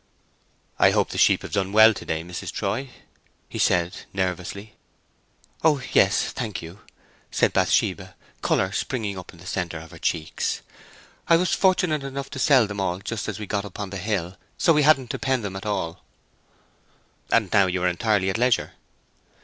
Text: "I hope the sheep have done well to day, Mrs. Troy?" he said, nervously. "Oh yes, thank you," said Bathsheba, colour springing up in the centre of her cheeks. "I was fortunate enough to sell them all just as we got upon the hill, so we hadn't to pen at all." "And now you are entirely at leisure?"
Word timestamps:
"I 0.79 0.89
hope 0.89 1.09
the 1.11 1.19
sheep 1.19 1.43
have 1.43 1.51
done 1.51 1.71
well 1.73 1.93
to 1.93 2.05
day, 2.05 2.23
Mrs. 2.23 2.51
Troy?" 2.51 2.89
he 3.47 3.59
said, 3.59 3.97
nervously. 4.13 4.73
"Oh 5.63 5.79
yes, 5.93 6.31
thank 6.31 6.59
you," 6.59 6.79
said 7.29 7.53
Bathsheba, 7.53 8.15
colour 8.41 8.71
springing 8.71 9.19
up 9.19 9.31
in 9.31 9.37
the 9.37 9.45
centre 9.45 9.77
of 9.77 9.91
her 9.91 9.99
cheeks. 9.99 10.63
"I 11.27 11.37
was 11.37 11.53
fortunate 11.53 12.03
enough 12.03 12.31
to 12.31 12.39
sell 12.39 12.65
them 12.65 12.79
all 12.81 12.97
just 12.97 13.29
as 13.29 13.37
we 13.37 13.45
got 13.45 13.63
upon 13.63 13.91
the 13.91 13.97
hill, 13.97 14.37
so 14.57 14.73
we 14.73 14.81
hadn't 14.81 15.11
to 15.11 15.19
pen 15.19 15.45
at 15.55 15.67
all." 15.67 16.03
"And 17.31 17.53
now 17.53 17.67
you 17.67 17.83
are 17.83 17.87
entirely 17.87 18.31
at 18.31 18.39
leisure?" 18.39 18.71